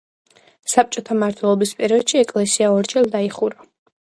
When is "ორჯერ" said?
2.79-3.13